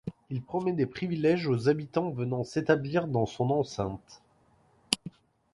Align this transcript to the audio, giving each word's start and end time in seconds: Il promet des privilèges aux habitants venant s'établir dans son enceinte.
Il 0.31 0.41
promet 0.41 0.71
des 0.73 0.87
privilèges 0.87 1.45
aux 1.47 1.69
habitants 1.69 2.09
venant 2.09 2.43
s'établir 2.43 3.05
dans 3.07 3.27
son 3.27 3.51
enceinte. 3.51 4.23